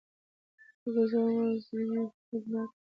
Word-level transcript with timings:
د 0.81 0.81
خلکو 0.81 1.01
زغم 1.11 1.37
ازمېیل 1.53 1.95
خطرناک 2.13 2.69
دی 2.75 2.79